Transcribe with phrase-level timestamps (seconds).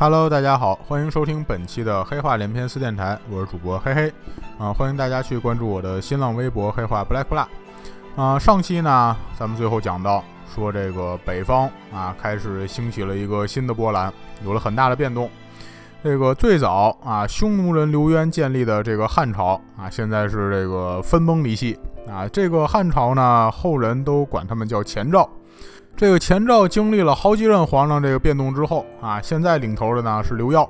[0.00, 4.10] Hello，大家好，欢迎收听本期的黑话连篇四电台，我是主播嘿嘿
[4.58, 7.46] 啊，欢迎大家去关注我的新浪微博黑话 Black Black
[8.16, 8.38] 啊。
[8.38, 10.24] 上期呢，咱们最后讲到
[10.54, 14.10] 说这个北方啊开始兴起了一个新的波澜，
[14.42, 15.30] 有了很大的变动。
[16.02, 21.78] 这个最早啊，匈奴人刘渊建立的这个汉朝啊，现在是这个分崩离析
[22.08, 22.26] 啊。
[22.26, 25.28] 这个汉朝呢，后人都管他们叫前赵。
[26.00, 30.66] 这个前赵经历了好几任皇上这个变动之后啊，现在领头的呢是刘耀。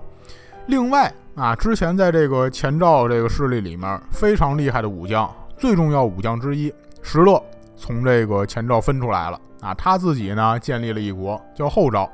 [0.67, 7.41] 另外啊，之前在这个前赵这个势力里面非常厉害的武将，最重要武将之一石勒，
[7.77, 12.11] 从这个前赵分出来了啊，他自己呢建立了一国叫后赵。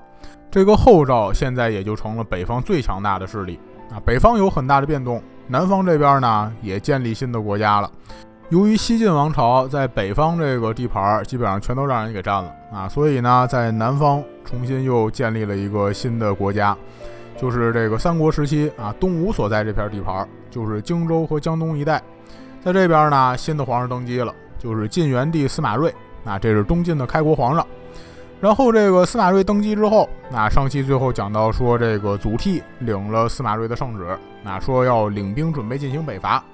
[0.51, 3.59] 这个后赵现在也就成了北方最强大的势力
[3.90, 3.96] 啊！
[4.04, 7.90] 北方有很大的变动，南方这边呢也建立新的国家了。
[8.50, 16.76] 由于西晋王朝在北方这个地盘基本上全都让人给占了啊，所以呢在南方重新又建立了一个新的国家，
[17.37, 22.01] 就是这个三国时期啊东吴所在这片地盘，就是荆州和江东一带。
[22.62, 25.92] 在这边呢新的皇上登基了，就是晋元帝司马睿
[26.24, 27.66] 啊，这是东晋的开国皇上。
[28.40, 36.45] 然后这个司马睿登基之后，那上期最后讲到说，这个祖逖领了司马睿的圣旨，那说要领兵准备进行北伐。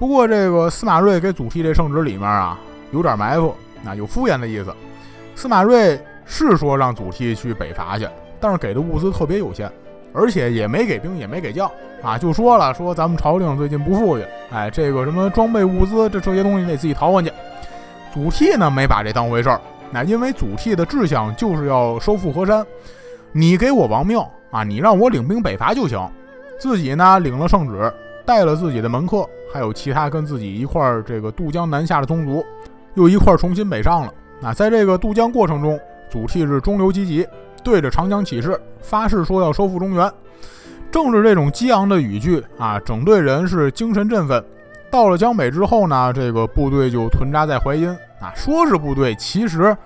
[0.00, 2.58] 不过这个司马睿给祖逖这圣旨里面啊，
[2.90, 4.74] 有点埋伏，那有敷衍的意思。
[5.36, 8.08] 司马睿是说让祖逖去北伐去，
[8.40, 9.70] 但是给的物资特别有限，
[10.14, 11.70] 而且也没给兵，也没给将
[12.02, 17.30] 啊，就说了说咱们朝廷最近不富裕，哎，这个什么装备物资这这些东西得自己淘换去。
[18.10, 19.60] 祖逖呢没把这当回事儿。
[19.90, 22.66] 那因为祖逖的志向就是要收复河山，
[23.32, 24.18] 你给我亡命
[24.50, 26.00] 啊，你让我领兵北伐就行。
[26.58, 27.92] 自己呢领了圣旨，
[28.30, 32.46] 带了自己的门客，还有其他跟自己一块儿这个渡江南下的宗族，
[32.94, 34.14] 又一块儿重新北上了。
[34.40, 35.76] 那在这个渡江过程中，
[36.08, 37.26] 祖逖是中流击楫，
[37.64, 40.08] 对着长江起誓，发誓说要收复中原。
[40.92, 44.40] 正是这种激昂的语句啊，整队人是精神振奋。
[44.92, 47.88] 到了江北之后呢，这个部队就屯扎在淮阴。
[48.20, 49.76] 啊，说是部队，其实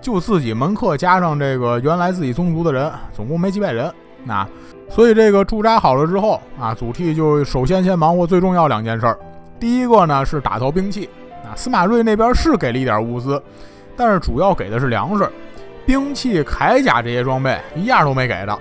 [0.00, 3.92] 就自己门客加上这个原来自己宗族的人，总共没几百人。
[4.24, 4.48] 那
[4.94, 9.18] 所以这个驻扎好了之后啊，祖逖就首先先忙活最重要两件事儿。
[9.58, 11.08] 第一个呢是打造兵器。
[11.44, 13.42] 啊，司马睿那边是给了一点物资，
[13.96, 15.26] 但是主要给的是粮食、
[15.86, 18.58] 兵器、铠甲这些装备一样都没给的。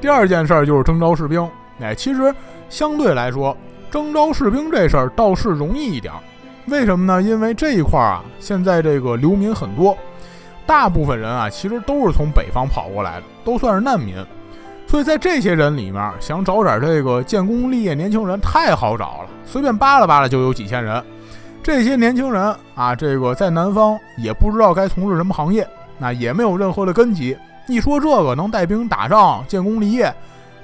[0.00, 1.48] 第二件事儿就是征召士兵。
[1.80, 2.34] 哎，其实
[2.68, 3.56] 相对来说，
[3.88, 6.12] 征召士兵这事儿倒是容易一点。
[6.66, 7.22] 为什么呢？
[7.22, 9.96] 因为这一块儿啊，现在这个流民很多，
[10.66, 14.16] 大部分人啊，其实都是从北方跑过来的，都算是难民。
[14.88, 21.04] 所以在这些人里面，想找点这个建功立业年轻人太好找了，随便扒拉扒拉就有几千人。
[21.62, 25.68] 这些年轻人啊，这个在南方也不知道该从事什么行业，
[25.98, 27.36] 那也没有任何的根基。
[27.66, 30.10] 一说这个能带兵打仗、建功立业，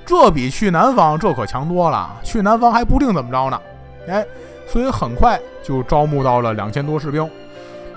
[0.07, 2.19] 这比去南方这可强多了。
[2.23, 3.61] 去南方还不定怎么着呢，
[4.09, 4.25] 哎。
[4.67, 7.31] 所以很快就招募到了两千多士兵。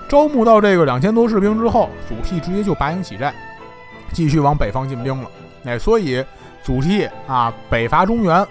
[0.06, 3.32] 招募到这个两千多士兵之后，祖逖直接就拔营起寨，
[4.12, 5.30] 继续往北方进兵了。
[5.68, 6.24] 哎，所以
[6.62, 8.46] 祖逖啊，北伐中原，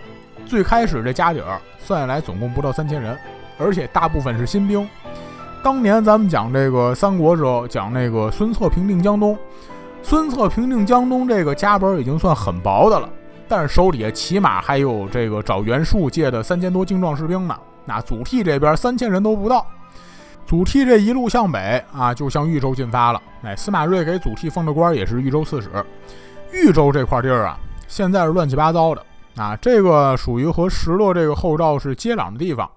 [0.45, 3.17] 最开始这家底儿算下来总共不到三千人，
[3.57, 4.87] 而且大部分是新兵。
[5.63, 9.37] 当年咱们讲这个三国时候，讲那个孙策平定江东，
[10.03, 13.09] 孙策平定江东这个家本已经算很薄的了，
[13.47, 17.57] 但是手底下起码还有这个找袁术借的三千多精壮士兵呢。
[17.85, 19.65] 那祖逖这边三千人都不到，
[20.45, 23.21] 祖逖这一路向北啊，就向豫州进发了。
[23.43, 25.69] 哎，司马睿给祖逖封的官也是豫州刺史。
[26.51, 29.03] 豫州这块地儿啊，现在是乱七八糟的
[29.35, 32.69] 啊，这个属于和石勒这个后赵是接壤的地方。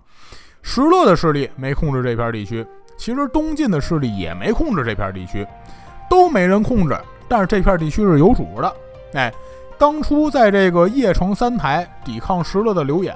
[0.62, 2.66] 石勒的势力没控制这片地区，
[2.98, 5.46] 其实东晋的势力也没控制这片地区，
[6.08, 6.98] 都没人控制。
[7.28, 8.76] 但是这片地区是有主的。
[9.14, 9.32] 哎，
[9.78, 13.14] 当初在这个邺城三台抵抗石勒的刘演。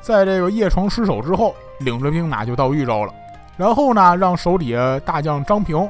[0.00, 3.14] 在这个邺城失守之后，领着兵马就到豫州了。
[3.56, 5.88] 然后呢，让手底下大将张平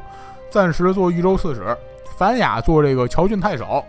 [0.51, 1.75] 暂时做豫州刺史，
[2.19, 3.83] 樊雅做这个谯郡太守。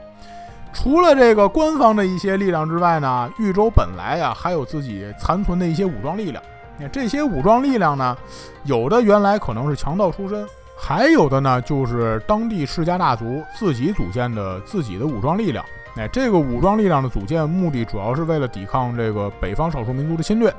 [0.73, 6.43] 除了这个官方的一些力量之外呢，豫州本来呀还有自己残存的一些武装力量。
[6.79, 8.17] 那这些武装力量呢，
[8.63, 15.63] 有的原来可能是强盗出身，还有的呢就是当地世家大族自己组建的自己的武装力量。
[15.95, 20.51] 哎，这个武装力量的组建目的主要是为了抵抗这个北方少数民族的侵略，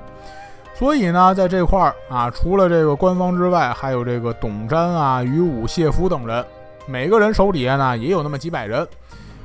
[0.74, 6.44] 所以呢，在这块儿啊，除了这个官方之外，还有这个董瞻啊、于武、谢夫等人，
[6.86, 8.86] 每个人手底下呢也有那么几百人，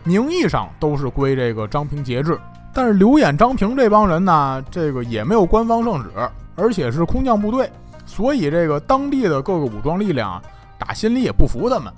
[0.04, 2.38] 名义上都是归这个张平节制，
[2.74, 6.10] 但是刘演、张平这帮人呢，这个也没有官方圣旨，
[6.56, 7.70] 而且是空降部队，
[8.06, 10.42] 所以这个当地的各个武装力量
[10.78, 11.92] 打心里也不服他们。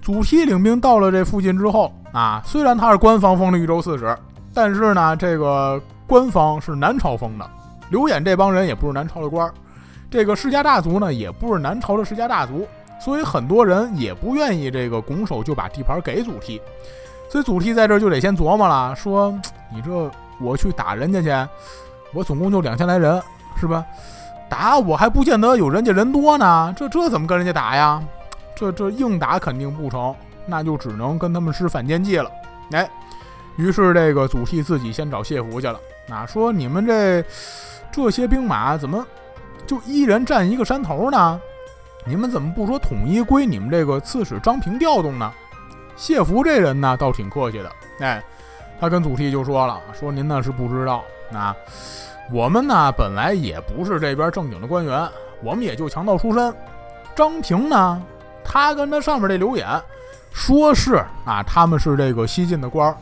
[0.00, 4.16] 祖逖领兵到了这附近之后啊，虽然他是官方封的豫州刺史，
[4.54, 7.48] 但是呢，这个官方是南朝封的，
[7.90, 9.52] 刘演这帮人也不是南朝的官儿，
[10.10, 12.66] 这个世家大族呢也不是南朝的世家大族，
[12.98, 16.58] 所以很多人也不愿意这个拱手就把地盘给祖逖。
[17.28, 19.30] 所以祖逖在这就得先琢磨了，说
[19.72, 20.10] 你这
[20.40, 21.50] 我去打人家去，
[22.12, 23.22] 我总共就两千来人，
[23.56, 23.84] 是吧？
[24.48, 28.02] 打我还不见得有人家人多呢，这这怎么跟人家打呀？
[28.56, 30.14] 这这硬打肯定不成，
[30.46, 32.30] 那就只能跟他们施反间计了。
[32.72, 32.88] 哎，
[33.56, 35.78] 于是这个祖逖自己先找谢服去了。
[36.08, 37.22] 啊，说你们这
[37.92, 39.06] 这些兵马怎么
[39.66, 41.38] 就一人占一个山头呢？
[42.06, 45.30] 你们怎么不说统一归你们这个刺史张平调动呢？
[45.98, 47.70] 谢福这人呢，倒挺客气的。
[47.98, 48.22] 哎，
[48.80, 51.02] 他跟祖逖就说了，说您呢是不知道
[51.32, 51.54] 啊。
[52.30, 55.08] 我们呢，本来也不是这边正经的官员，
[55.42, 56.54] 我们也就强盗出身。
[57.16, 58.00] 张平呢，
[58.44, 59.66] 他跟他上面这刘演，
[60.32, 62.96] 说是啊，他们是这个西晋的官儿，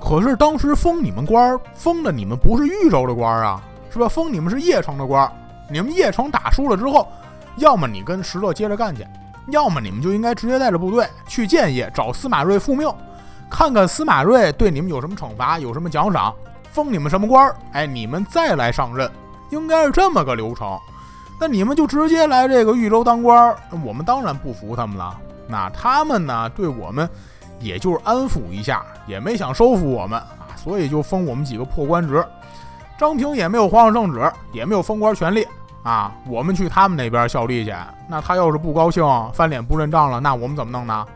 [0.00, 4.08] 可是当时封你们官儿，封的你们不是豫州的官儿啊，是吧？
[4.08, 5.30] 封你们是邺城的官儿。
[5.68, 7.06] 你们邺城打输了之后，
[7.58, 9.06] 要么你跟石勒接着干去，
[9.48, 12.88] 要么你们就应该直接带着部队去建业找司马睿复命，
[13.50, 16.34] 看看司马睿对你们有什么惩罚，有什么奖赏。
[16.72, 17.56] 封你们什么官儿？
[17.72, 19.10] 哎，你们再来上任，
[19.50, 20.78] 应该是这么个流程。
[21.40, 25.18] 那你们就直接来这个豫州当官儿，我们当然不服他们了。
[25.48, 27.08] 那他们呢，对我们
[27.58, 32.24] 也就是安抚一下，也没想收服我们啊，所以就封我们几个破官职。
[32.96, 35.44] 张平也没有皇上圣旨，也没有封官权利
[35.82, 36.12] 啊。
[36.26, 37.74] 我们去他们那边效力去，
[38.08, 41.06] 那他要是不高兴，翻脸不认账了，那我们怎么弄呢？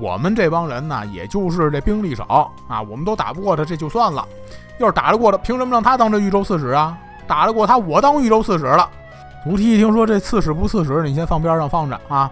[0.00, 4.26] 我们这帮人呢，也就是这兵力少啊，我们都打不过他，这就算了。
[4.78, 6.98] 要是打得过他，凭什么让他当这豫州刺史啊？
[7.26, 8.88] 打得过他，我当豫州刺史了。
[9.44, 12.30] 祖逖一听说这刺史不刺史，你先放边上放着啊。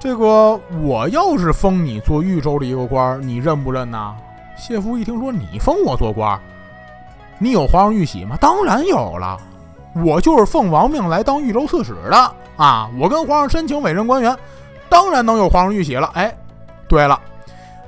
[0.00, 4.16] 这个我要是封你做豫州的一个官，你认不认呢？
[4.56, 6.38] 谢夫一听说你封我做官，
[7.38, 8.36] 你有皇上玉玺吗？
[8.40, 9.38] 当然有了，
[9.96, 12.88] 我就是奉王命来当豫州刺史的啊。
[12.98, 14.36] 我跟皇上申请委任官员，
[14.88, 16.10] 当然能有皇上玉玺了。
[16.14, 16.36] 哎，
[16.88, 17.20] 对了，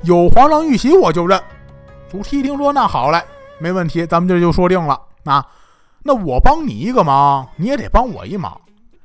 [0.03, 1.41] 有皇上玉玺我就认。
[2.08, 3.23] 祖逖一听说，那好嘞。
[3.58, 5.44] 没问题，咱们这就说定了啊。
[6.03, 8.61] 那我帮你一个忙，你也得帮我一忙。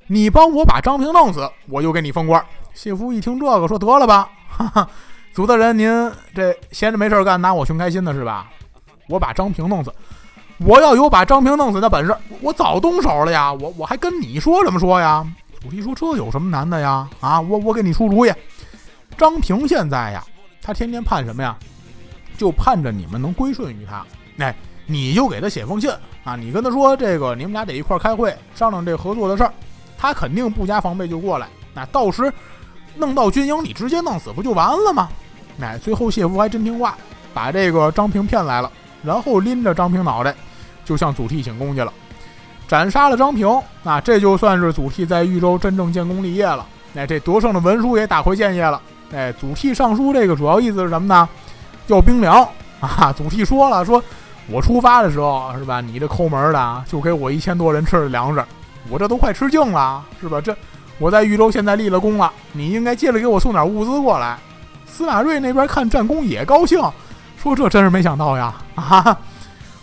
[0.08, 2.44] 你帮我把张平弄死，我就给你封官。
[2.74, 4.88] 谢夫一听这个，说得了吧，哈哈，
[5.34, 8.48] 祖大人，您这闲着没事干，拿我寻开心的是吧？
[9.08, 9.94] 我把张平弄死，
[10.66, 13.52] 我要有把张平弄死的本事，我早动手了呀。
[13.54, 15.26] 我我还跟你说什么说呀？
[15.60, 17.08] 祖逖说这有什么难的呀？
[17.20, 18.32] 啊，我我给你出主意。
[19.18, 20.24] 张平现在呀，
[20.62, 21.56] 他天天盼什么呀？
[22.38, 24.06] 就盼着你们能归顺于他。
[24.44, 24.56] 哎，
[24.86, 25.90] 你就给他写封信
[26.24, 26.36] 啊！
[26.36, 29.54] 你跟他说这个，你们俩得一块开会商量这合作的事儿，
[29.98, 31.48] 他肯定不加防备就过来。
[31.74, 32.32] 那到时
[32.96, 35.10] 弄到军营，你直接弄死不就完了吗？
[35.60, 36.98] 哎，最后谢福还真听话，
[37.34, 38.72] 把这个张平骗来了，
[39.04, 40.36] 然后拎着张平脑袋
[40.86, 41.92] 就向祖逖请功去了，
[42.68, 43.48] 斩杀了张平。
[43.84, 46.66] 那这就算是祖逖在豫州真正建功立业了。
[46.96, 48.82] 哎，这得胜的文书也打回建业了。
[49.14, 51.28] 哎，祖逖上书这个主要意思是什么呢？
[51.88, 52.48] 要兵粮
[52.80, 53.12] 啊！
[53.18, 54.04] 祖逖说了说。
[54.50, 55.80] 我出发的时候是吧？
[55.80, 58.44] 你这抠门的就给我一千多人吃的粮食，
[58.90, 60.42] 我这都快吃净了，是吧？
[60.42, 60.54] 这
[60.98, 64.38] 我在豫州现在立了功了，你应该接着给我送点物资过来。
[64.86, 66.82] 司马睿那边看战功也高兴，
[67.42, 68.54] 说这真是没想到呀！
[68.76, 69.18] 啊，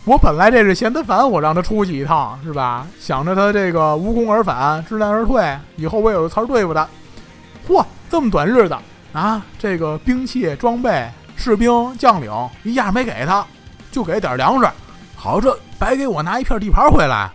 [0.08, 2.86] 我本来这是嫌他烦，我让他出去一趟是吧？
[2.98, 6.88] 想着他这个无功而返，知难而退，以后我有词儿对付他。
[7.68, 8.74] 嚯，这么短日子
[9.12, 13.44] 啊，这个兵器装备、士兵将领一样没给他。
[13.90, 14.66] 就给点粮食，
[15.14, 17.30] 好，这白给我拿一片地盘回来。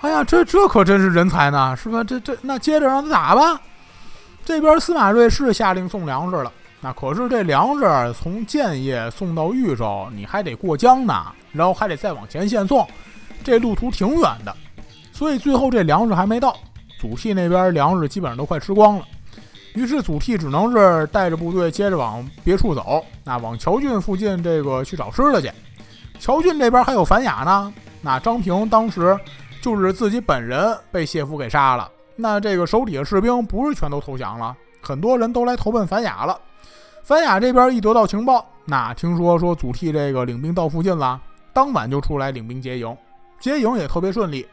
[0.00, 2.02] 哎呀，这这可真是人才呢，是吧？
[2.02, 3.60] 这这那接着让他打吧。
[4.44, 12.86] 这边司马睿是下令送粮食了，那可是这粮食从建业送到豫州，你还得过江呢，然后还得再往前线送，
[13.42, 14.56] 这路途挺远的。
[15.12, 16.56] 所以最后这粮食还没到，
[17.00, 19.04] 祖逖那边粮食基本上都快吃光了。
[19.74, 25.50] 于是祖逖只能是带着部队接着往别处走，那往谯郡附近这个去找吃的去。
[26.20, 29.18] 乔俊这边还有樊雅呢，那张平当时
[29.60, 36.38] 就是自己本人被谢夫给杀了，那这个手底下士兵不是全都投降了，很多人都来投奔樊雅了。
[37.08, 41.18] 樊雅这边一得到情报，那听说说祖逖这个领兵到附近了，
[41.54, 42.94] 当晚就出来领兵接营，
[43.40, 44.46] 接营也特别顺利，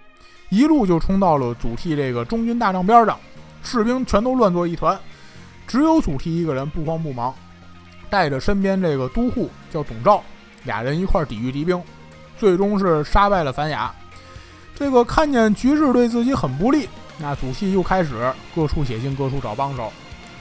[0.47, 3.19] 一路就冲到了祖逖这个中军大帐边上，
[3.61, 4.97] 士兵全都乱作一团，
[5.67, 7.35] 只有祖逖一个人不慌不忙，
[8.09, 10.23] 带着身边这个都护叫董昭。
[10.63, 11.83] 俩人一块抵御敌兵，
[12.37, 13.93] 最终是杀败了樊雅。
[14.73, 19.91] 这个看见局势对自己很不利，那祖逖又开始各处写信，各处找帮手。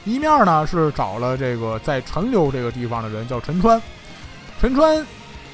[0.05, 3.81] 一面呢是找了这个在陈留这个地方的人，叫陈川。
[4.61, 5.05] 陈川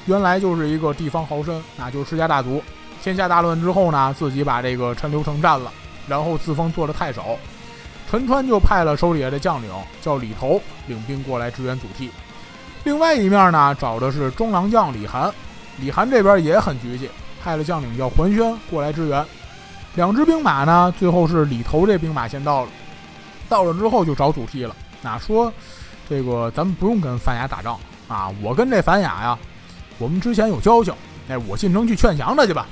[0.04, 2.62] 原来就是一个地方豪绅，那就是世家大族。
[3.02, 5.72] 天下大乱之后呢，自己把这个陈留城占了，
[6.06, 7.38] 然后自封做了太守。
[8.10, 9.70] 陈川就派了手底下的将领
[10.02, 12.10] 叫李头领兵过来支援祖逖。
[12.84, 15.32] 另外一面呢，找的是中郎将李涵。
[15.78, 17.08] 李涵这边也很局气，
[17.42, 19.24] 派了将领叫桓宣过来支援。
[19.94, 22.68] 两支兵马呢，最后是李头这兵马先到了。
[23.52, 25.52] 到了之后就找祖逖了，那说
[26.08, 27.78] 这个咱们不用跟樊雅打仗
[28.08, 29.38] 啊，我跟这樊雅呀，
[29.98, 30.94] 我们之前有交情，
[31.28, 32.66] 哎，我进城去劝降他去吧。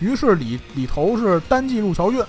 [0.00, 2.22] 于是李李头是单骑入乔郡，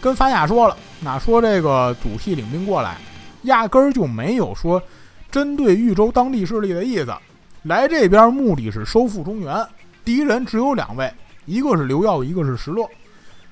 [0.00, 2.96] 跟樊雅说了，那说这个祖逖领兵过来，
[3.42, 4.82] 压根儿就没有说
[5.30, 7.14] 针对豫州当地势力的意思，
[7.62, 9.64] 来这边目的是收复中原，
[10.04, 11.08] 敌人只有两位，
[11.46, 12.84] 一个是刘耀，一个是石勒。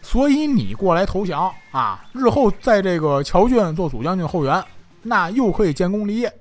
[0.07, 4.63] 所以你过来投降啊，日后在这个乔郡做祖将军后援，
[5.03, 6.33] 那又可以建功立业，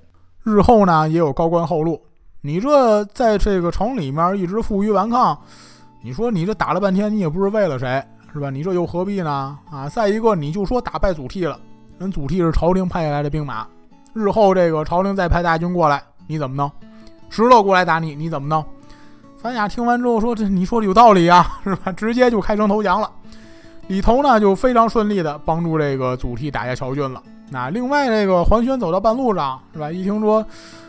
[0.44, 2.00] 日后呢也有高官厚禄。
[2.42, 5.36] 你这在这个城里面一直负隅顽抗，
[6.04, 8.52] 你说你这打了半天，你也不是为了谁，是吧？
[8.52, 9.58] 你这又何必呢？
[9.72, 11.60] 啊，再一个，你就说打败祖逖了，
[11.98, 13.66] 人祖逖是朝廷派下来的兵马，
[14.14, 16.72] 日后这个朝廷再派大军过来，你怎么弄？
[17.32, 18.64] 石勒过来打你，你怎么弄？
[19.42, 23.12] 樊雅听完之后说：“这你说的有道理啊，是吧？”直接就开城投降了。
[23.88, 27.22] 李头呢，就非常顺利的帮助这个祖逖打下乔郡了。
[27.52, 29.92] 那另外这个桓宣走到半路上，是吧？
[29.92, 30.44] 一听说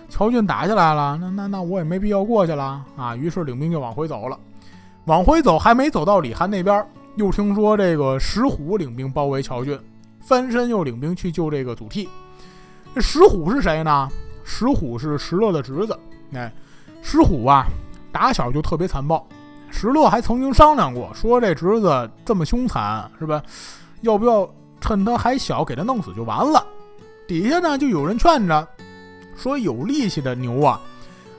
[0.09, 3.15] 乔郡打下来了，那那那我也没必要过去了啊。
[3.15, 4.39] 于是领兵就往回走了。
[5.05, 6.85] 往回走还没走到李涵那边，
[7.17, 9.79] 又听说这个石虎领兵包围乔郡，
[10.21, 12.09] 翻身又领兵去救这个祖逖。
[12.95, 14.09] 这石虎是谁呢？
[14.43, 15.97] 石虎是石勒的侄子。
[16.33, 16.51] 哎，
[17.03, 17.67] 石虎啊，
[18.11, 19.25] 打小就特别残暴。
[19.79, 23.43] 石勒还曾经商量过，说这侄子这么凶残，是吧？
[24.01, 26.67] 要不要趁他还小给他弄死就完了？
[27.29, 28.67] 底下呢就有人劝着，
[29.37, 30.81] 说有力气的牛啊，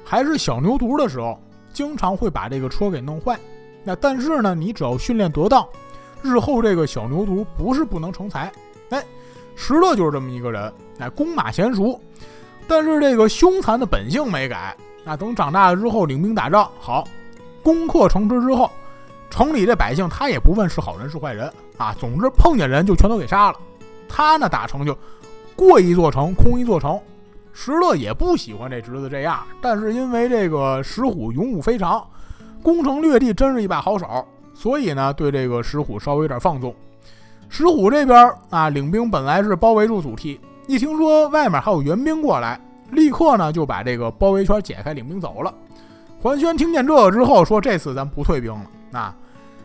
[0.05, 1.41] 还是小牛犊的时候，
[1.73, 3.39] 经常会把这个车给弄坏。
[3.83, 5.67] 那但是呢，你只要训练得当，
[6.21, 8.51] 日后这个小牛犊不是不能成才。
[8.91, 9.03] 哎，
[9.55, 11.99] 石勒就是这么一个人，哎，弓马娴熟，
[12.67, 14.77] 但是这个凶残的本性没改。
[15.03, 17.03] 那等长大了之后，领兵打仗好。
[17.67, 18.71] 攻克城池之后，
[19.29, 23.59] 城里这百姓他也不问是好人是坏人啊，总之碰见人就全都给杀了。
[24.07, 24.97] 他呢打城就
[25.53, 26.97] 过一座城空一座城。
[27.51, 32.01] 石勒也不喜欢这侄子这样，但是因为这个石虎勇武非常，
[32.63, 36.73] 攻城略地，真是一把好手，所以呢对这个石虎稍微有点放纵。
[37.49, 42.57] 石虎这边啊领兵本来是包围住祖逖，一听说外面还有援兵过来，
[42.91, 45.53] 立刻呢就把这个包围圈解开，领兵走了。
[46.27, 49.15] 桓宣听见这个之后说：“这次咱不退兵了，啊，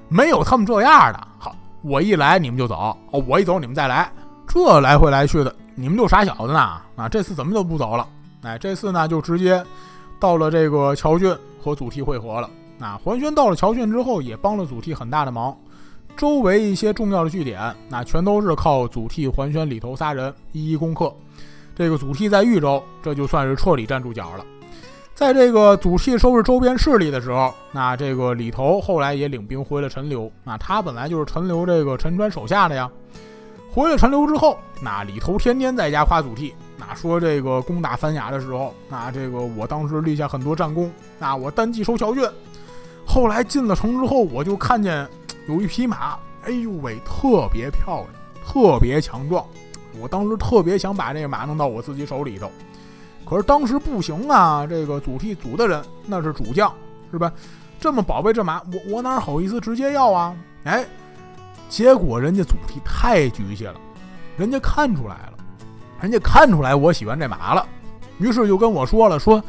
[0.08, 1.26] 没有他们这样的。
[1.36, 4.08] 好，我一来你们就走，哦，我一走你们再来，
[4.46, 6.60] 这来回来去的，你们就傻小子呢？
[6.94, 8.06] 啊，这次怎么就不走了？
[8.42, 9.60] 哎，这次呢就直接
[10.20, 12.48] 到了这个乔郡和祖逖会合了。
[12.78, 15.56] 啊，桓宣到了乔郡之后，也帮了祖逖很大的忙。
[16.16, 21.12] 周围一些重要的据点，那全都是靠祖逖、桓宣、里头仨人一一攻克。
[21.74, 24.44] 这个祖逖在豫州，这就算是彻底站住脚了。”
[25.22, 30.28] 在这个祖逖收拾周边势力的时候，那这个李头后来也领兵回了陈留。
[30.42, 32.90] 那他本来就是陈留这个陈川手下的呀。
[33.70, 42.28] 回了陈留之后，那李头天天在家夸祖逖，那说这个攻打樊雅的时候，那这个我当时立下很多战功，那我单骑收乔郡。
[43.06, 45.06] 后来进了城之后，我就看见
[45.46, 48.08] 有一匹马，哎呦喂，特别漂亮，
[48.44, 49.46] 特别强壮。
[50.00, 52.50] 我当时特别想把这个马弄到我自己手里头。
[53.24, 56.72] 可是当时不行啊，这个祖逖祖的人那是主将，
[57.10, 57.32] 是吧？
[57.80, 60.36] 这么宝贝这马，我我哪好意思直接要啊？
[60.64, 60.84] 哎，
[61.68, 63.74] 结果人家祖逖太局气了，
[64.36, 65.32] 人家看出来了，
[66.00, 67.66] 人家看出来我喜欢这马了，
[68.18, 69.42] 于是就跟我说了，说，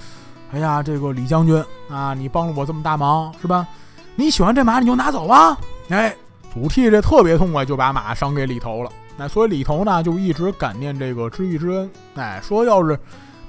[0.52, 3.68] 哎呀，这个李将军啊，你帮了我这么大忙，是吧？
[4.16, 5.58] 你喜欢这马你就拿走啊！
[5.90, 6.16] 哎，
[6.54, 8.92] 祖逖这特别痛快，就把马赏给李头了。
[9.16, 12.98] 那所以李头呢，就一直感念这个知遇之恩，哎，说要是。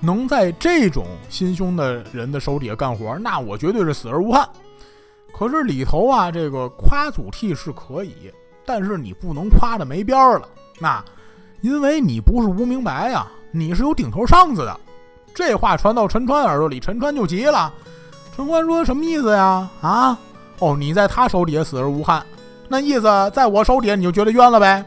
[0.04, 4.48] 能在这种心胸的人的手底下干活，那我绝对是死而无憾。
[5.32, 8.30] 可是里头啊，这个夸祖逖是可以，
[8.64, 10.48] 但是你不能夸的没边儿了。
[10.78, 11.04] 那
[11.60, 14.78] 因为你不是吴明白呀，你是有顶头上司的。
[15.34, 17.72] 这话传到陈川耳朵里，陈川就急了。
[18.36, 19.68] 陈川说：“什么意思呀？
[19.80, 20.18] 啊？
[20.60, 22.24] 哦，你在他手底下死而无憾，
[22.68, 23.02] 那意思
[23.34, 24.84] 在我手底下你就觉得冤了呗？”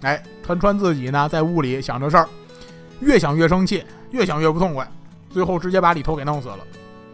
[0.00, 2.26] 哎，陈川自己呢在屋里想这事儿，
[3.00, 3.84] 越想越生气。
[4.10, 4.84] 越想越不痛快，
[5.30, 6.58] 最后直接把李头给弄死了。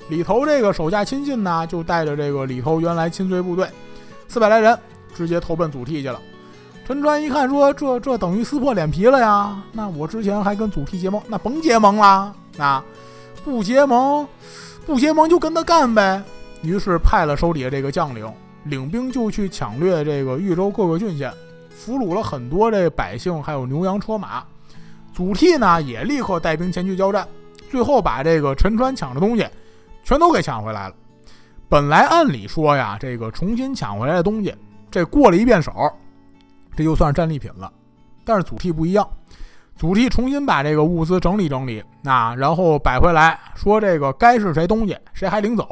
[0.09, 3.69] 李头这个手下亲信呢，就带着这个李头原来亲随部队
[4.28, 4.78] 四百来人，
[5.14, 6.19] 直接投奔祖逖去了。
[6.87, 9.62] 陈川一看，说：“这这等于撕破脸皮了呀！
[9.73, 12.83] 那我之前还跟祖逖结盟，那甭结盟了啊！
[13.45, 14.26] 不结盟，
[14.87, 16.23] 不结盟就跟他干呗！
[16.62, 18.26] 于是派了手底下这个将领
[18.64, 21.31] 领兵就去抢掠这个豫州各个郡县，
[21.69, 24.43] 俘虏了很多这百姓，还有牛羊车马。
[25.16, 27.26] 祖逖呢也立刻带兵前去交战，
[27.70, 29.49] 最后把这个陈川抢的东西
[30.04, 30.94] 全都给抢回来了。
[31.70, 34.54] 本来按理说呀，这个重新抢回来的东西，
[34.90, 35.73] 这过了一遍手，
[36.76, 37.73] 这就算是战利品了。
[38.26, 39.08] 但是祖逖不一样。
[39.75, 45.66] 祖逖重新把这个物资整理整理，那然后摆回来，说这个该是谁东西，谁还领走，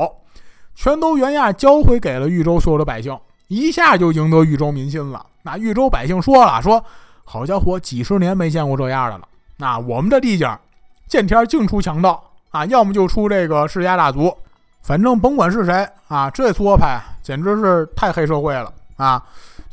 [0.75, 3.15] 全都原样交回给了豫州所有的百姓，
[3.49, 5.27] 一下就赢得豫州民心了。
[5.43, 6.83] 那豫州百姓说了，说
[7.25, 9.29] 好家伙，几十年没见过这样的了。
[9.57, 10.59] 那我们这地界儿，
[11.07, 14.37] 见天净出强盗啊，要么就出这个世家大族，
[14.83, 19.23] 反正甭管是谁啊，这做派简直是太黑社会了啊！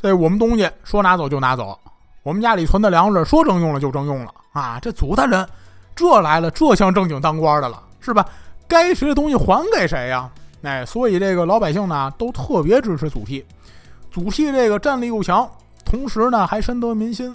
[0.00, 1.78] 这我们东西说拿走就拿走。
[2.22, 4.78] 我们家里存的粮食，说征用了就征用了啊！
[4.80, 5.46] 这祖大人，
[5.94, 8.24] 这来了，这像正经当官的了，是吧？
[8.68, 10.30] 该谁的东西还给谁呀？
[10.62, 13.44] 哎，所以这个老百姓呢，都特别支持祖逖。
[14.10, 15.50] 祖逖这个战力又强，
[15.84, 17.34] 同时呢还深得民心。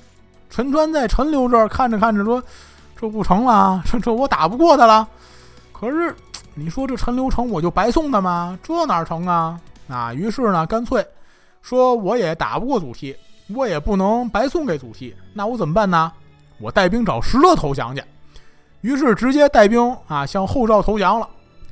[0.50, 2.42] 陈川在陈留这儿看着看着说
[2.96, 5.08] ：“这不成了，这 这我打不过他了。”
[5.74, 6.16] 可是
[6.56, 8.58] 你说这陈留成，我就白送他吗？
[8.64, 9.60] 这哪成啊？
[9.88, 11.06] 啊，于是呢，干脆
[11.62, 13.16] 说我也打不过祖逖。
[13.56, 16.12] 我也不能白送给祖逖，那我怎么办呢？
[16.60, 18.04] 我带兵找石勒投降去。
[18.82, 21.30] 于是直接带兵啊向后赵投降了。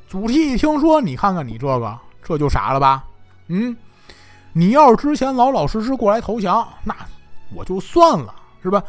[0.07, 3.03] 祖逖一听说，你看看你这个，这就傻了吧？
[3.47, 3.75] 嗯，
[4.53, 6.95] 你要是之前老老实实过来投降，那
[7.53, 8.33] 我就算了，
[8.65, 8.83] 是吧？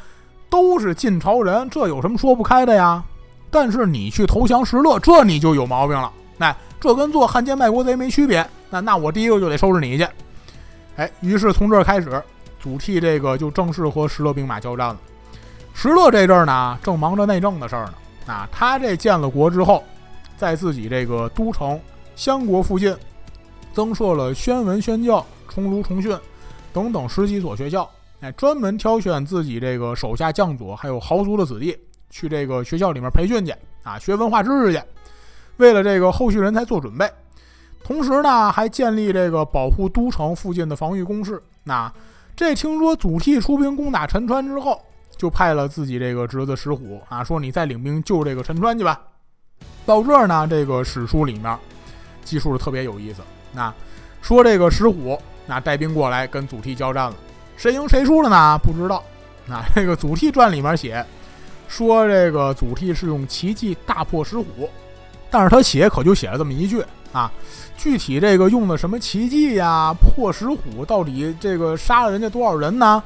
[0.51, 3.03] 都是晋朝人，这有什么说不开的呀？
[3.51, 6.13] 但是你去投降石勒，这你就有毛病了。
[6.39, 8.45] 哎，这跟做汉奸卖国贼没区别。
[8.71, 10.07] 那那我第一个就得收拾你去。
[10.97, 12.23] 哎，于是从这开始。
[12.59, 14.99] 祖逖这个就正式和石勒兵马交战了。
[15.73, 17.95] 石勒这阵儿呢，正忙着内政的事儿呢。
[18.27, 19.85] 啊，他这建了国之后，
[20.37, 21.79] 在自己这个都城
[22.17, 22.97] 襄国附近，
[23.73, 26.19] 增设了宣文、宣教、崇儒、崇训
[26.73, 27.89] 等等十几所学校。
[28.21, 31.77] 哎，专门挑选自己这个手下将佐还有豪族的子弟
[32.09, 34.83] 去这个学校里面培训去啊，学文化知识去，
[35.59, 37.11] 为了这个后续人才做准备。
[37.85, 41.41] 同时呢，还建立这个保护都城附近的防御工事。
[41.63, 41.93] 那
[42.35, 44.81] 这听说祖逖出兵攻打陈川之后，
[45.17, 49.01] 就派了自己这个侄子石虎啊，说你再领兵救这个陈川去吧。
[49.85, 51.57] 到这儿呢，这个史书里面
[52.25, 53.23] 记述的特别有意思。
[53.53, 53.73] 那
[54.21, 57.15] 说这个石虎那带兵过来跟祖逖交战了，
[57.57, 58.59] 谁赢谁输了呢？
[58.59, 59.03] 不知道。
[59.47, 61.05] 那这个祖逖传里面写
[61.69, 64.69] 说这个祖逖是用奇迹大破石虎，
[65.31, 67.31] 但是他写可就写了这么一句啊。
[67.77, 69.95] 具体这个用的什么奇迹呀？
[69.95, 73.03] 破石虎到底这个杀了人家多少人呢？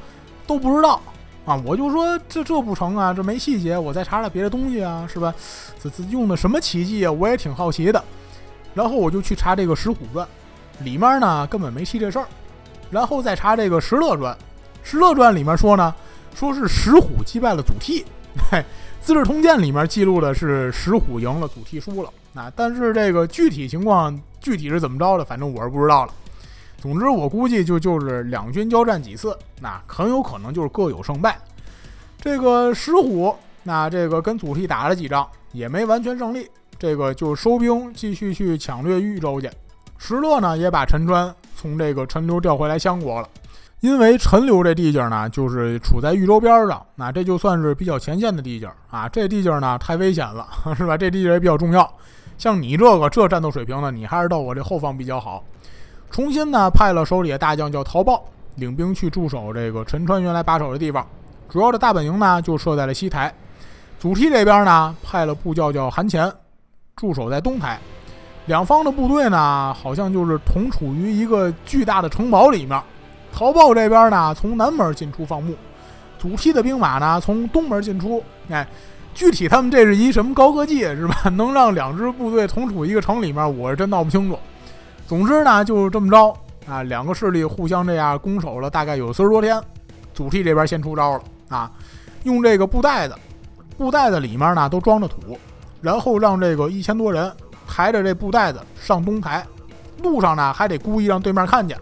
[0.47, 1.01] 都不知道
[1.45, 1.61] 啊！
[1.65, 5.33] 我就说这这不成啊，这没细节，我再查查别的东西啊，是吧？
[5.83, 7.13] 这这用的什么奇迹啊？
[7.13, 8.03] 我也挺好奇的。
[8.75, 10.27] 然后我就去查这个《石虎传》，
[10.85, 12.27] 里面呢根本没提这事儿。
[12.91, 14.35] 然后再查这个《石勒传》，
[14.83, 15.95] 《石勒传》里面说呢，
[16.35, 18.05] 说是石虎击败了祖逖。
[18.51, 18.59] 嘿，
[19.01, 22.11] 《资治通鉴》里面记录的是石虎赢了，祖逖输了。
[22.35, 24.21] 啊，但是这个具体情况。
[24.43, 26.15] 具体是怎么着的，反正我是不知道了。
[26.81, 31.39] 总之，我估计就就是两军交战几次，那很有可能就是各有胜败。
[32.19, 36.49] 这个石虎，那这个跟祖逖打了几仗，也没完全胜利，
[36.79, 39.51] 这个就收兵继续去抢掠豫州去。
[40.03, 43.29] 石勒呢，也把陈川从这个陈留调回来襄国了。
[43.81, 49.07] 因为陈留这地界呢，就是处在豫州边上，那这就算是比较前线的地界啊。
[49.11, 50.97] 这地界呢，太危险了， 是吧？
[50.97, 51.89] 这地界也比较重要。
[52.39, 55.45] 像你这个这战斗水平呢，你还是到我这后方比较好。
[56.11, 61.07] 重新呢派了手里的大将叫陶豹，领兵去驻守这个陈川原来把守的地方。
[61.51, 63.33] 主要的大本营呢就设在了西台。
[63.99, 66.33] 祖逖这边呢派了部将叫韩虔，
[66.97, 67.79] 驻守在东台。
[68.47, 72.81] 两方的部队呢好像就是同处于一个巨大的城堡里面。
[73.33, 75.55] 陶豹这边呢从南门进出放牧，
[76.19, 78.23] 祖逖的兵马呢从东门进出。
[78.49, 78.67] 哎。
[79.13, 81.29] 具体他们这是一什么高科技是吧？
[81.35, 84.39] 能让两支部队同处一个城里面，我是真闹不清楚。
[85.05, 86.33] 总之呢，就是这么着
[86.65, 89.61] 啊，两个势力互相这样攻守了大概有四十多天。
[90.15, 91.69] 祖逖这边先出招了啊，
[92.23, 93.17] 用这个布袋子，
[93.77, 95.37] 布袋子里面呢都装着土，
[95.83, 97.31] 然后让这个一千多人
[97.71, 99.47] 抬着这布袋子上东台，
[100.03, 101.79] 路上呢还得故意让对面看见。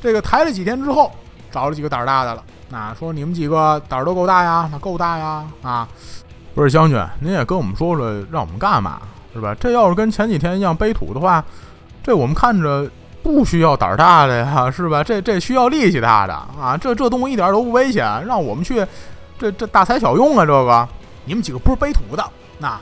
[0.00, 1.10] 这个抬了几天之后，
[1.50, 4.68] 找了几个胆大的了，那说你们几个胆儿都够大呀？
[4.70, 5.88] 那够大呀啊！
[6.54, 9.02] 不是将军，您也跟我们说说，让我们干嘛
[9.34, 9.54] 是吧？
[9.58, 11.44] 这要是跟前几天一样背土的话，
[12.02, 12.88] 这我们看着
[13.22, 15.02] 不需要胆大的呀，是吧？
[15.04, 16.76] 这这需要力气大的啊！
[16.76, 18.86] 这这东西一点都不危险，让我们去，
[19.38, 20.44] 这这大材小用啊！
[20.44, 20.88] 这个
[21.24, 22.24] 你们几个不是背土的，
[22.58, 22.78] 那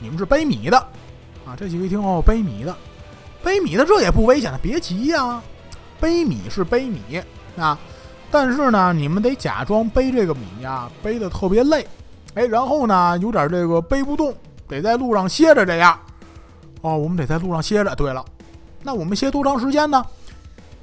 [0.00, 0.86] 你们是背米的
[1.46, 1.54] 啊！
[1.56, 2.76] 这几个一听哦，背米的，
[3.42, 5.40] 背米的这也不危险的，别急呀。
[6.00, 7.00] 背米是背米
[7.56, 7.78] 啊，
[8.30, 11.86] 但是呢，你们得假装背这个米呀，背的特别累，
[12.34, 14.34] 哎，然后呢，有点这个背不动，
[14.68, 15.98] 得在路上歇着这样。
[16.82, 17.94] 哦，我们得在路上歇着。
[17.94, 18.22] 对了，
[18.82, 20.04] 那我们歇多长时间呢？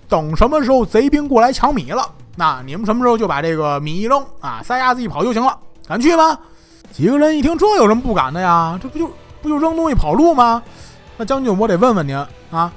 [0.10, 5.58] 等什么时候贼兵过来抢米了，那你们什么时候就把这个米一扔啊，撒丫子一跑就行了。
[5.88, 6.38] 敢去吗？
[6.92, 8.80] 几个人一听，这有什么不敢的呀？
[8.82, 9.12] 这不就
[9.44, 10.64] 不就扔东西跑路吗？
[11.18, 12.18] 那将军，我得问问您
[12.50, 12.72] 啊，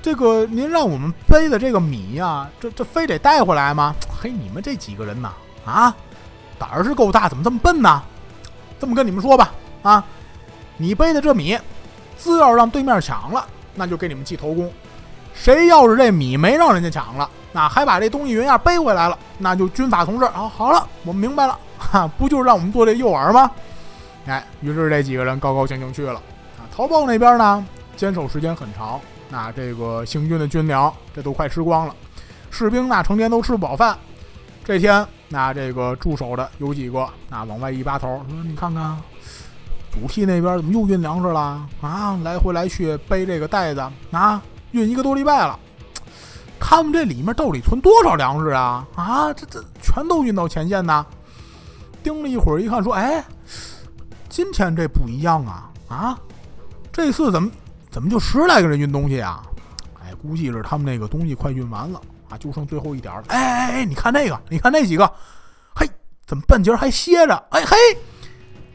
[0.00, 3.94] 这个您让我们背的这个米呀，这这非得带回来吗？
[4.18, 5.30] 嘿，你们这几个人呐，
[5.66, 5.94] 啊，
[6.58, 8.02] 胆儿是够大，怎么这么笨呢？
[8.80, 9.52] 这么跟你们说吧，
[9.82, 10.02] 啊，
[10.78, 11.58] 你背的这米，
[12.18, 14.68] 只要让对面抢了，那就给你们记头功；
[15.34, 20.50] 谁要是这米没让人家抢了，那还把这东西原样背回来了，那就军法从事啊。
[20.56, 21.58] 好了，我明白了。
[21.78, 23.50] 哈，不就是让我们做这诱饵吗？
[24.26, 26.14] 哎，于是这几个人高高兴兴去了。
[26.58, 27.64] 啊，陶豹那边呢，
[27.96, 31.94] 坚守时间很长，那这个行军的军粮这都快吃光了，
[32.50, 33.96] 士兵那成天都吃不饱饭。
[34.64, 38.96] 这天，那这个驻守的有几个，那往外一扒头说：“你看看，
[39.92, 41.64] 祖逖那边怎么又运粮食了？
[41.80, 45.56] 啊，来回来去背这个袋子啊，运一个多礼拜了。
[46.58, 48.84] 他们这里面到底存多少粮食啊？
[48.96, 51.06] 啊，这这全都运到前线呢？”
[52.02, 53.24] 盯了一会儿，一看说：“哎，
[54.36, 55.70] 今天这不一样啊！
[55.88, 56.18] 啊，
[56.92, 57.50] 这次怎么
[57.90, 59.42] 怎么就十来个人运东西啊？
[59.98, 63.24] 哎，估计是他们那个东西快运完了啊，就剩最后一点了。
[63.28, 65.10] 哎哎哎，你看那个，你看那几个，
[65.74, 65.88] 嘿，
[66.26, 67.34] 怎么半截还歇着？
[67.48, 67.76] 哎嘿，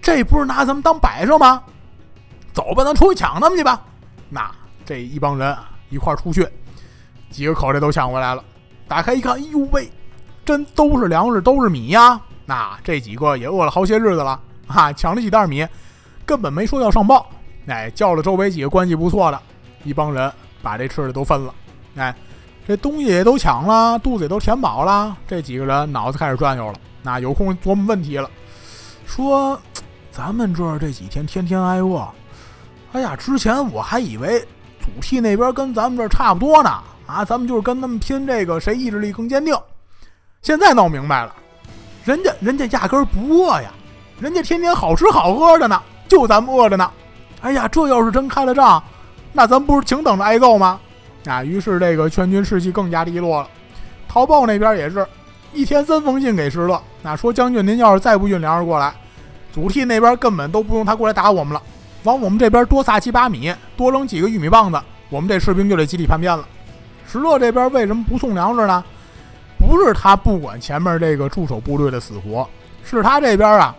[0.02, 1.62] 这不是拿咱们当摆设吗？
[2.54, 3.84] 走吧，咱出去抢他们去吧！
[4.30, 4.50] 那
[4.84, 5.56] 这一帮人
[5.92, 6.44] 一块出去，
[7.30, 8.44] 几个口袋都抢回来了。
[8.88, 9.88] 打开一看，哎呦喂，
[10.44, 14.94] 真都是粮食，都是米呀！”那这几个也饿了好些日子了啊！
[14.94, 15.68] 抢了几袋米，
[16.26, 17.30] 根本没说要上报。
[17.68, 19.42] 哎，叫了周围几个关系不错的
[19.84, 21.54] 一帮人，把这吃的都分了。
[21.96, 22.16] 哎，
[22.68, 25.16] 这东西也都抢了，肚子也都填饱了。
[25.28, 28.30] 这几个人脑子开始转悠了，那有空琢磨问题了。
[29.06, 29.60] 说
[30.12, 32.08] 咱们这儿这几天天天挨饿，
[32.94, 34.40] 哎呀，之前我还以为
[34.80, 36.70] 祖逖那边跟咱们这儿差不多呢。
[37.06, 39.54] 啊，咱们就是跟他们拼这个谁意志力更坚定。
[40.42, 41.36] 现在闹明白了。
[42.06, 43.72] 人家人家压根儿不饿呀，
[44.22, 46.88] 人家天天好吃好喝的呢，就咱们饿着呢。
[47.42, 48.82] 哎呀，这要是真开了仗，
[49.34, 50.80] 那咱不是请等着挨揍吗？
[51.26, 53.48] 啊，于是这个全军士气更加低落了。
[54.08, 55.04] 陶豹那边也是
[55.54, 58.94] 一天三封信给石勒，那说将军您要是再不运粮食过来，
[59.52, 61.62] 祖逖那边根本都不用他过来打我们了，
[62.04, 64.80] 往我们这边多撒七八米，多扔几个玉米棒子，
[65.10, 66.48] 我们这士兵就得集体叛变了。
[67.12, 68.84] 石勒这边为什么不送粮食呢？
[69.58, 72.48] 不是他不管前面这个驻守部队的死活，
[72.84, 73.76] 是他这边啊，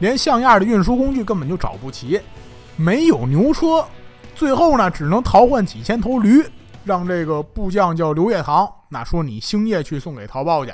[0.00, 2.20] 连像样的运输工具根本就找不齐，
[2.76, 3.86] 没有牛车，
[4.34, 6.44] 最后呢只能淘换几千头驴，
[6.84, 10.72] 让这个部将叫刘业堂，那说你星夜去送给陶豹去。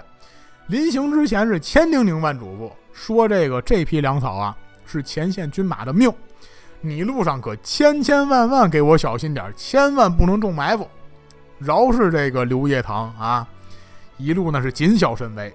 [0.69, 6.13] 临行之前是千叮咛万嘱咐，说这个这批粮草啊是前线军马的命，
[6.81, 10.89] 你路上可千千万万给我小心点，千万不能中埋伏。
[11.59, 13.47] 饶是这个刘业堂啊。
[14.19, 15.55] 一路呢是谨小慎微，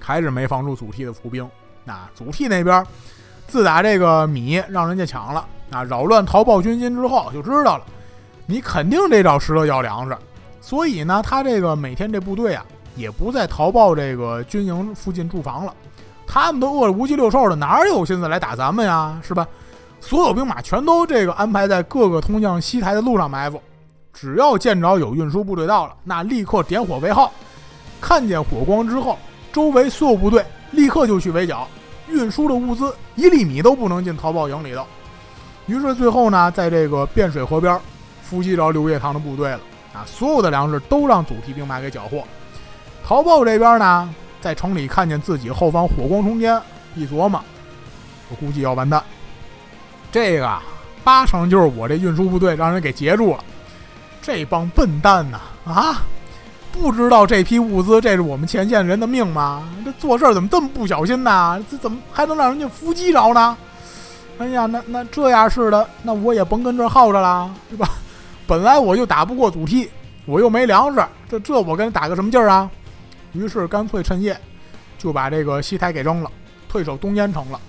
[0.00, 1.48] 还是没防住祖逖的伏兵。
[1.90, 2.84] 啊祖逖那边，
[3.46, 7.82] 自打这个米让人家抢了，啊，扰乱逃报军心之后，就知道了，
[8.46, 10.16] 你肯定得找石头要粮食。
[10.60, 15.74] 所以呢，他这个每天这部队啊，也不在逃报这个军营附近驻防了。
[16.26, 19.20] 他们都饿得五鸡六兽的，哪有心思来打咱们呀？
[19.22, 19.46] 是吧？
[20.00, 23.60] 所有兵马全都这个安排在各个通向西台的路上埋伏，
[24.12, 27.32] 只要见着有运输部队到了，那立刻点火为号。
[28.00, 29.18] 看见火光之后，
[29.52, 31.68] 周围所有部队立刻就去围剿，
[32.10, 34.86] 运输的物资一粒米都不能进逃报营里头。
[35.66, 37.78] 于是最后呢，在这个汴水河边
[38.22, 39.60] 伏击着刘业堂的部队了
[39.92, 40.04] 啊！
[40.06, 42.24] 所有的粮食都让祖逖兵马给缴获。
[43.06, 46.60] 逃报这边呢，在城里看见自己后方火光冲天，
[46.94, 47.42] 一琢磨，
[48.28, 49.02] 我估计要完蛋。
[50.12, 50.58] 这个
[51.04, 53.44] 八成就是我这运输部队让人给截住了。
[54.20, 56.02] 这帮笨蛋呐啊！
[56.72, 59.68] 不知道这批物资，这是我们前线人的命吗？
[59.84, 61.62] 这做事怎么这么不小心呢？
[61.70, 63.56] 这怎么还能让人家伏击着呢？
[64.38, 67.88] 哎呀，那那这样式的，那我也甭跟这耗着了，对吧？
[68.46, 69.88] 本来我就打不过祖逖，
[70.24, 72.70] 我又没粮食，这这我跟打个什么劲儿啊？
[73.32, 74.36] 于是干脆趁夜
[74.98, 76.30] 就把这个西台给扔了，
[76.68, 77.60] 退守东燕城了。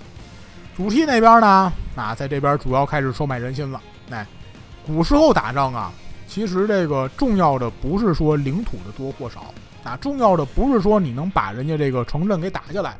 [0.76, 3.80] 祖逖那边呢，啊，在这边主要开始收买人心了。
[4.10, 4.26] 哎，
[4.86, 5.92] 古时候打仗啊。
[6.32, 9.52] 其实这个重要的不是说领土的多或少
[9.84, 12.96] 啊，重要的不是说你能把人家这个城镇给打下来，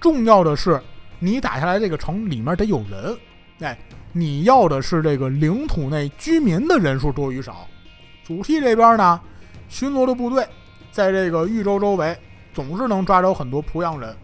[0.00, 0.80] 重要的是
[1.18, 3.14] 你打下来这个城里面得有人，
[3.58, 3.78] 哎，
[4.10, 7.68] 你要的是这个领土内居民的人数多与少，
[8.24, 9.20] 祖逖这边呢，
[9.68, 10.48] 巡逻的部队
[10.90, 12.16] 在这个豫州周围
[12.54, 14.16] 总是能抓着很多濮阳人。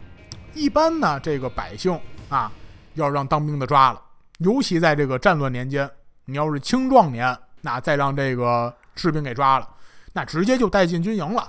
[0.55, 2.51] 一般呢，这个百姓啊，
[2.95, 4.01] 要让当兵的抓了，
[4.39, 5.87] 尤其在这个战乱年间，
[6.25, 9.67] 你要是青壮年，那再让这个士兵给抓了，
[10.13, 11.49] 那直接就带进军营了。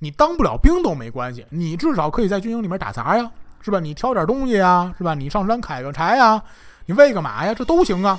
[0.00, 3.78] 你当不了兵都没关系，你至少可以在军营里面打杂呀，是吧？
[3.78, 5.14] 你挑点东西呀，是吧？
[5.14, 6.42] 你上山砍个柴呀，
[6.86, 8.18] 你喂个马呀，这都行啊。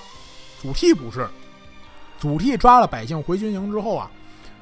[0.62, 1.28] 祖逖不是，
[2.18, 4.10] 祖逖抓了百姓回军营之后啊，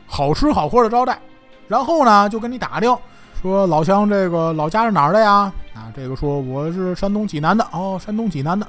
[0.07, 1.19] 好吃好喝的招待，
[1.67, 2.97] 然后呢就跟你打听。
[3.39, 5.53] 说老乡，这个老家是哪儿的呀？
[5.75, 8.65] 啊，这个说我是山东济南的哦，山东济南的，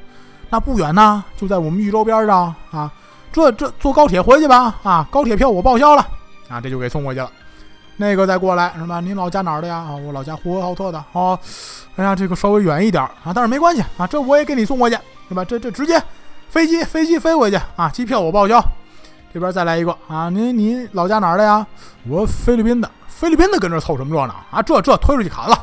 [0.51, 2.93] 那不远呢，就在我们豫州边上啊。
[3.33, 6.07] 这这坐高铁回去吧，啊，高铁票我报销了，
[6.49, 7.31] 啊，这就给送过去了。
[7.97, 9.01] 那个再过来是吧？
[9.01, 9.77] 您老家哪儿的呀？
[9.77, 11.03] 啊，我老家呼和浩特的。
[11.13, 11.39] 哦，
[11.97, 14.97] 哎呀，这个稍微远一点啊，但是没关系啊，这我也给你送过去，
[15.29, 15.45] 是吧？
[15.45, 16.03] 这这直接
[16.49, 18.63] 飞机飞机飞回去啊，机票我报销。
[19.33, 21.67] 这边再来一个啊，您您老家哪儿的呀？
[22.09, 22.91] 我菲律宾的。
[23.09, 24.61] 菲律宾的跟这凑什么热闹啊？
[24.61, 25.57] 这这推出去砍了，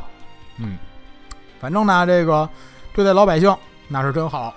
[0.59, 0.77] 嗯，
[1.59, 2.47] 反正呢，这个
[2.93, 3.53] 对待老百姓
[3.89, 4.53] 那是真好，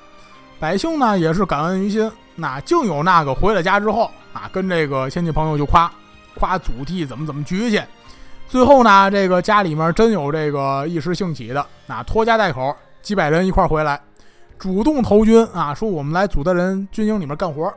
[0.61, 2.09] 百姓呢也是感恩于心。
[2.37, 5.91] 那竟有那个回了家之后啊，跟这个亲戚朋友就夸
[6.39, 7.81] 夸祖逖怎么怎么局气。
[8.49, 14.01] 最后呢，这个家里面真有这个一时兴起的，那拖家带口几百人一块回来，
[14.59, 17.73] 主动投军啊，说我们来祖德人军营里面干活。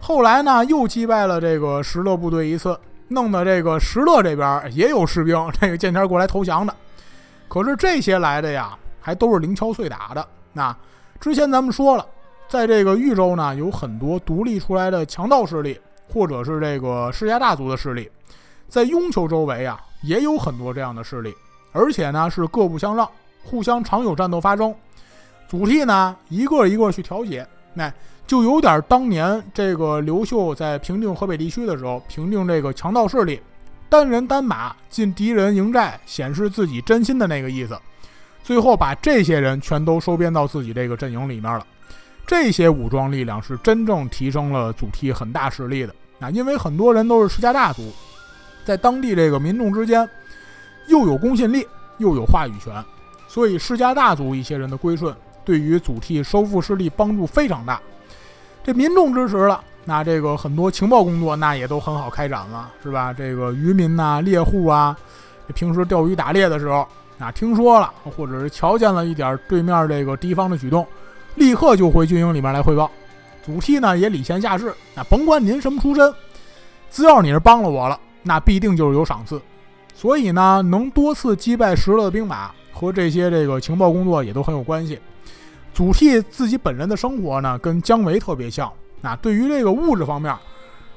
[0.00, 2.78] 后来呢，又击败了这个石勒部队一次。
[3.12, 6.72] 弄得这个石勒这边也有士兵，这个见天过来投降的。
[7.48, 10.24] 可是这些来的呀，还都是零敲碎打的。
[10.52, 10.72] 那
[11.18, 12.06] 之前咱们说了，
[12.50, 15.78] 在这个豫州呢，有很多独立出来的强盗势力，
[16.12, 18.10] 或者是这个世家大族的势力，
[18.68, 21.32] 在雍丘周围啊，也有很多这样的势力，
[21.70, 23.08] 而且呢是各不相让，
[23.44, 24.74] 互相常有战斗发生。
[25.48, 27.90] 祖逖呢，一个一个去调解，那。
[28.26, 33.40] 就有点当年这个刘秀在平定河北地区的时候，平定这个强盗势力，
[33.88, 37.76] 单人单马进敌人营寨，显示自己真心的那个意思。
[38.44, 41.66] 最后把这些人全都收编到自己这个阵营里面了。
[42.30, 45.92] 这些武装力量是真正提升了祖逖很大实力的。
[46.20, 47.92] 啊，因为很多人都是世家大族，
[48.64, 50.08] 在当地这个民众之间
[50.86, 51.66] 又有公信力，
[51.98, 52.72] 又有话语权，
[53.26, 55.12] 所以世家大族一些人的归顺，
[55.44, 57.80] 对于祖逖收复失利帮助非常大。
[58.62, 63.12] 这民众支持了，那这个很多情报工作那也都很好开展了，是吧？
[63.12, 64.96] 这个渔民呐、猎户啊，
[65.52, 66.86] 平时钓鱼打猎的时候，
[67.18, 70.86] 啊听说了或者是瞧见了一点对面这个敌方的举动，
[71.36, 72.90] 立刻就回军营里面来汇报。
[73.42, 76.12] 祖逖呢也礼贤下士，那甭管您什么出身，
[76.90, 79.40] 只要你是帮了我了，那必定就是有赏赐。
[79.94, 84.98] 所以呢，能多次击败石勒的兵马和这些这个情报工作也都很有关系。
[85.72, 88.70] 祖逖自己本人的生活呢，跟姜维特别像。
[89.00, 90.34] 那对于这个物质方面，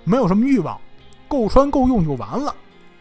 [0.03, 0.79] 没有什么欲望，
[1.27, 2.53] 够穿够用就完了。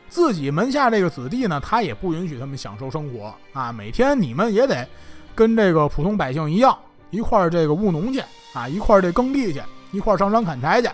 [0.09, 3.73] 自己门下这个子弟呢，他也不允许他们享受生活啊。
[3.73, 4.87] 每天你们也得
[5.35, 6.77] 跟这个普通百姓一样，
[7.13, 8.21] 一块儿这个务农去
[8.55, 10.89] 啊，一块儿这耕地去，一块儿上山砍柴去。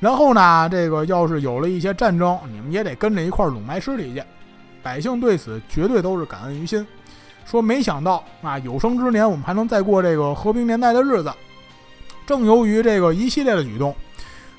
[0.00, 4.22] 然后呢，这个要是有了一些战争，你们也得跟着一块儿拢埋尸体去。
[4.82, 6.86] 百姓对此绝对都是感恩于心。
[7.46, 11.32] 说没想到啊，有生之年我们还能再过这个和平年代的日子。
[12.26, 13.94] 正由于这个一系列的举动，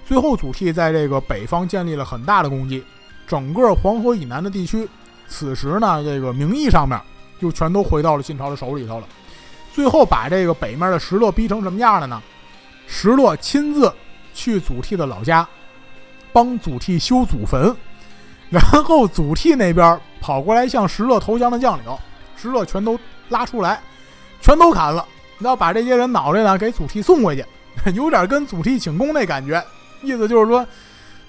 [0.05, 2.83] 最后祖逖在这个北方建立了很大的功绩，
[3.27, 4.87] 整个黄河以南的地区，
[5.27, 6.99] 此时呢，这个名义上面
[7.41, 9.07] 就全都回到了晋朝的手里头了。
[9.75, 12.23] 最后把这个北面的石勒逼成什么样了呢？
[12.87, 13.93] 石勒亲自
[14.33, 15.45] 去祖逖的老家，
[16.31, 17.75] 帮祖逖修祖坟，
[18.49, 21.83] 然后祖逖那边跑过来向石勒投降的将领。
[22.37, 23.81] 石勒全都拉出来，
[24.39, 25.05] 全都砍了。
[25.39, 27.45] 你要把这些人脑袋呢给祖逖送回去，
[27.93, 29.61] 有点跟祖逖请功那感觉。
[30.01, 30.65] 意思就是说，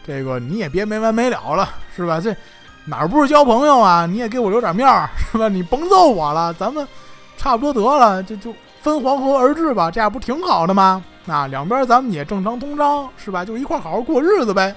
[0.07, 2.21] 这个你也别没完没了了，是吧？
[2.21, 2.37] 这
[2.85, 4.07] 哪儿不是交朋友啊？
[4.07, 5.49] 你也给我留点面儿，是吧？
[5.49, 6.87] 你甭揍我了，咱们
[7.37, 11.03] 差不多得了，就就分黄河而治吧，这样不挺好的吗？
[11.27, 13.45] 啊，两边咱们也正常通商，是吧？
[13.45, 14.75] 就一块好好过日子呗。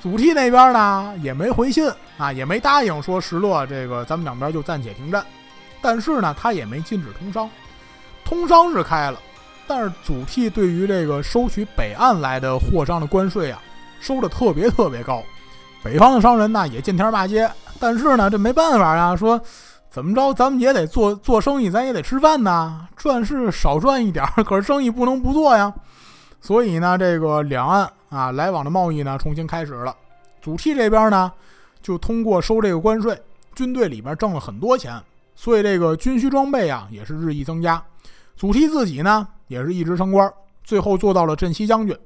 [0.00, 5.24] 祖逖那边呢也没回信啊，也没答应说石勒这个咱们两边就暂且停战。
[5.82, 7.50] 但是呢，他也没禁止通商，
[8.24, 9.18] 通商是开了，
[9.66, 13.60] 但是祖逖对于这个收取北岸来的货商的关税啊，
[14.00, 15.22] 收的特别特别高。
[15.82, 19.40] 北方的商人呢也见天骂街，但是呢这没办法呀，说
[19.96, 25.72] 怎么着咱们也得做做生意，咱也得吃饭呐，赚是少赚一点儿，可是生意不能不做呀。
[26.38, 29.96] 所以呢，这个两岸啊来往的贸易呢重新开始了。
[30.42, 31.32] 祖逖这边呢
[31.80, 33.18] 就通过收这个关税，
[33.54, 35.02] 军队里边挣了很多钱。
[35.34, 37.82] 所以这个军需装备啊也是日益增加，
[38.36, 40.30] 祖逖自己呢也是一直升官，
[40.62, 41.98] 最后做到了镇西将军。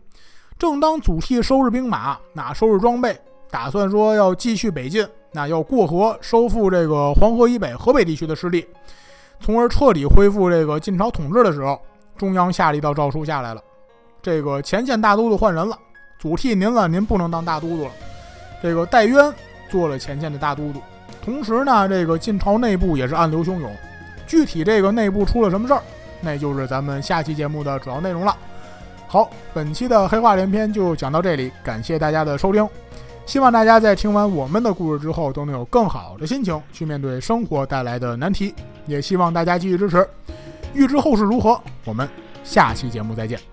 [0.56, 8.66] 正当祖逖收拾兵马，那收拾装备，打算说要继续北进，那要过河收复这个黄河以北河北地区的势力，
[9.40, 11.80] 从而彻底恢复这个晋朝统治的时候，
[12.16, 13.62] 中央下了一道诏书下来了，
[14.20, 15.78] 这个前线大都督换人了，
[16.18, 17.90] 祖逖您了，您不能当大都督了，
[18.62, 19.32] 这个戴渊
[19.68, 20.80] 做了前线的大都督。
[21.22, 23.70] 同时呢，这个晋朝内部也是暗流汹涌，
[24.26, 25.82] 具体这个内部出了什么事儿，
[26.20, 28.36] 那就是咱们下期节目的主要内容了。
[29.06, 32.68] 好，本期的黑话连篇就讲到这里，感谢大家的收听。
[33.30, 38.52] 希望大家在听完我们的故事之后，都能有更好的心情去面对生活带来的难题。
[38.86, 40.04] 也希望大家继续支持。
[40.74, 42.08] 预知后事如何，我们
[42.42, 43.49] 下期节目再见。